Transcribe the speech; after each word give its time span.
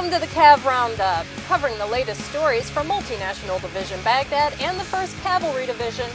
Welcome 0.00 0.18
to 0.18 0.26
the 0.26 0.32
Cav 0.34 0.64
Roundup, 0.64 1.26
covering 1.46 1.76
the 1.76 1.84
latest 1.84 2.22
stories 2.22 2.70
from 2.70 2.88
Multinational 2.88 3.60
Division 3.60 4.00
Baghdad 4.02 4.54
and 4.58 4.80
the 4.80 4.84
1st 4.84 5.22
Cavalry 5.22 5.66
Division. 5.66 6.08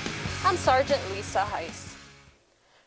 I'm 0.43 0.57
Sergeant 0.57 0.99
Lisa 1.11 1.41
Heise. 1.41 1.95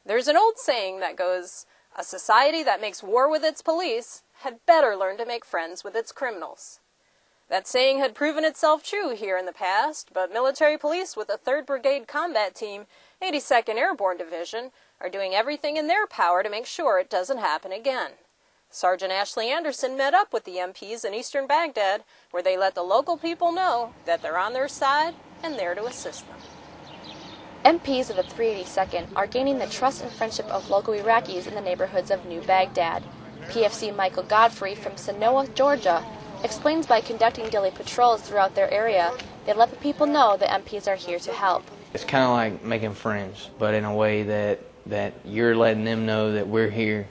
There's 0.05 0.27
an 0.27 0.37
old 0.37 0.55
saying 0.57 0.99
that 0.99 1.15
goes, 1.15 1.67
a 1.97 2.03
society 2.03 2.65
that 2.65 2.81
makes 2.81 3.01
war 3.01 3.31
with 3.31 3.45
its 3.45 3.63
police 3.63 4.25
had 4.41 4.67
better 4.67 4.97
learn 4.97 5.19
to 5.19 5.25
make 5.25 5.45
friends 5.45 5.85
with 5.85 5.95
its 5.95 6.11
criminals. 6.11 6.81
That 7.49 7.69
saying 7.69 8.01
had 8.01 8.17
proven 8.17 8.45
itself 8.45 8.83
true 8.83 9.15
here 9.15 9.39
in 9.39 9.47
the 9.47 9.53
past, 9.53 10.11
but 10.13 10.33
military 10.33 10.77
police 10.77 11.17
with 11.17 11.29
the 11.29 11.39
3rd 11.39 11.65
Brigade 11.65 12.09
Combat 12.09 12.57
Team, 12.57 12.87
82nd 13.23 13.77
Airborne 13.77 14.17
Division, 14.17 14.73
are 15.01 15.09
doing 15.09 15.33
everything 15.33 15.77
in 15.77 15.87
their 15.87 16.09
power 16.09 16.43
to 16.43 16.51
make 16.51 16.67
sure 16.67 16.99
it 16.99 17.09
doesn't 17.09 17.39
happen 17.39 17.71
again. 17.71 18.15
Sergeant 18.71 19.11
Ashley 19.11 19.51
Anderson 19.51 19.97
met 19.97 20.13
up 20.13 20.33
with 20.33 20.45
the 20.45 20.57
MPs 20.57 21.03
in 21.03 21.15
eastern 21.15 21.47
Baghdad, 21.47 22.05
where 22.31 22.43
they 22.43 22.59
let 22.59 22.75
the 22.75 22.83
local 22.83 23.17
people 23.17 23.51
know 23.51 23.95
that 24.05 24.21
they're 24.21 24.37
on 24.37 24.53
their 24.53 24.69
side 24.69 25.15
and 25.43 25.55
there 25.55 25.75
to 25.75 25.87
assist 25.87 26.27
them. 26.29 26.37
MPs 27.65 28.11
of 28.11 28.17
the 28.17 28.23
382nd 28.23 29.09
are 29.17 29.27
gaining 29.27 29.59
the 29.59 29.67
trust 29.67 30.03
and 30.03 30.13
friendship 30.13 30.47
of 30.47 30.69
local 30.69 30.93
Iraqis 30.93 31.47
in 31.47 31.55
the 31.55 31.63
neighborhoods 31.63 32.11
of 32.11 32.27
New 32.27 32.43
Baghdad. 32.43 33.03
PFC 33.47 33.95
Michael 33.95 34.23
Godfrey 34.23 34.75
from 34.75 34.93
Senoia, 34.93 35.53
Georgia, 35.55 36.05
explains 36.45 36.87
by 36.87 37.01
conducting 37.01 37.49
daily 37.49 37.71
patrols 37.71 38.21
throughout 38.21 38.55
their 38.55 38.71
area, 38.71 39.13
they 39.47 39.55
let 39.55 39.71
the 39.71 39.77
people 39.77 40.07
know 40.07 40.37
the 40.37 40.45
MPs 40.45 40.87
are 40.87 40.95
here 40.95 41.19
to 41.19 41.33
help. 41.33 41.65
It's 41.95 42.05
kind 42.05 42.23
of 42.23 42.31
like 42.31 42.63
making 42.63 42.93
friends, 42.93 43.49
but 43.59 43.73
in 43.73 43.85
a 43.85 43.95
way 43.95 44.25
that, 44.25 44.61
that 44.87 45.15
you're 45.25 45.57
letting 45.57 45.85
them 45.85 46.05
know 46.05 46.33
that 46.33 46.47
we're 46.47 46.71
here 46.71 47.09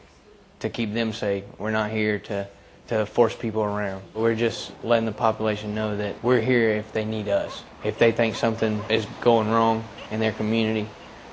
to 0.60 0.70
keep 0.70 0.94
them 0.94 1.14
safe. 1.14 1.44
We're 1.58 1.72
not 1.72 1.92
here 1.92 2.20
to, 2.20 2.48
to 2.88 3.06
force 3.06 3.36
people 3.36 3.64
around. 3.64 4.04
We're 4.14 4.36
just 4.36 4.72
letting 4.84 5.06
the 5.06 5.12
population 5.12 5.76
know 5.76 5.98
that 5.98 6.24
we're 6.24 6.42
here 6.42 6.70
if 6.72 6.92
they 6.94 7.06
need 7.06 7.28
us. 7.28 7.64
If 7.84 8.00
they 8.00 8.12
think 8.12 8.36
something 8.36 8.82
is 8.90 9.06
going 9.22 9.50
wrong 9.50 9.84
in 10.12 10.20
their 10.20 10.32
community, 10.32 10.88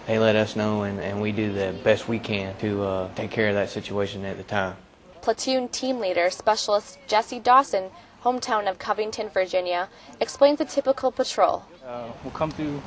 they 0.07 0.19
let 0.19 0.37
us 0.37 0.57
know 0.57 0.83
and, 0.83 1.01
and 1.01 1.21
we 1.21 1.33
do 1.33 1.53
the 1.53 1.75
best 1.83 2.09
we 2.09 2.19
can 2.19 2.57
to 2.59 2.83
uh, 2.83 3.15
take 3.15 3.31
care 3.31 3.49
of 3.49 3.55
that 3.55 3.71
situation 3.71 4.25
at 4.25 4.37
the 4.37 4.43
time. 4.43 4.77
Platoon 5.23 5.69
team 5.69 6.01
leader 6.01 6.29
Specialist 6.29 6.99
Jesse 7.07 7.41
Dawson, 7.41 7.91
hometown 8.23 8.69
of 8.69 8.79
Covington, 8.79 9.31
Virginia, 9.31 9.89
explains 10.21 10.59
the 10.59 10.67
typical 10.67 11.11
patrol. 11.11 11.65
Uh, 11.87 12.09
we'll 12.23 12.33
come 12.33 12.51
through, 12.51 12.83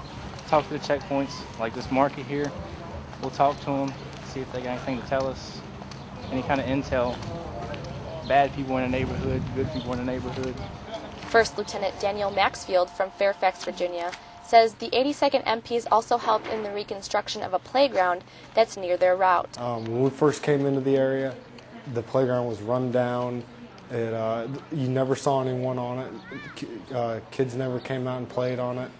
talk 0.47 0.67
to 0.67 0.73
the 0.73 0.79
checkpoints, 0.79 1.33
like 1.59 1.73
this 1.73 1.89
market 1.91 2.27
here. 2.27 2.51
We'll 3.21 3.31
talk 3.31 3.59
to 3.61 3.65
them, 3.65 3.93
see 4.27 4.41
if 4.41 4.51
they 4.51 4.61
got 4.61 4.77
anything 4.77 5.01
to 5.01 5.07
tell 5.07 5.25
us, 5.25 5.59
any 6.31 6.43
kind 6.43 6.59
of 6.59 6.67
intel. 6.67 7.17
Bad 8.27 8.53
people 8.55 8.77
in 8.77 8.91
the 8.91 8.97
neighborhood, 8.97 9.41
good 9.55 9.71
people 9.71 9.93
in 9.93 9.99
the 9.99 10.05
neighborhood. 10.05 10.55
First 11.29 11.57
Lieutenant 11.57 11.99
Daniel 11.99 12.31
Maxfield 12.31 12.89
from 12.89 13.11
Fairfax, 13.11 13.63
Virginia, 13.63 14.11
says 14.47 14.73
the 14.75 14.89
82nd 14.89 15.43
MPs 15.43 15.85
also 15.91 16.17
helped 16.17 16.47
in 16.47 16.63
the 16.63 16.71
reconstruction 16.71 17.43
of 17.43 17.53
a 17.53 17.59
playground 17.59 18.23
that's 18.53 18.77
near 18.77 18.97
their 18.97 19.15
route. 19.15 19.59
Um, 19.59 19.83
when 19.85 20.03
we 20.03 20.09
first 20.09 20.41
came 20.41 20.65
into 20.65 20.81
the 20.81 20.95
area, 20.95 21.35
the 21.93 22.01
playground 22.01 22.47
was 22.47 22.61
run 22.61 22.91
down. 22.91 23.43
It, 23.91 24.13
uh, 24.13 24.47
you 24.71 24.87
never 24.89 25.15
saw 25.15 25.41
anyone 25.41 25.77
on 25.77 25.99
it. 25.99 26.93
Uh, 26.93 27.19
kids 27.31 27.55
never 27.55 27.79
came 27.79 28.07
out 28.07 28.17
and 28.17 28.27
played 28.27 28.59
on 28.59 28.77
it. 28.77 28.91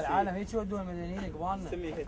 العالم 0.00 0.28
هيك 0.28 0.54
يودون 0.54 0.86
مدنيين 0.86 1.32
قبالنا. 1.32 2.04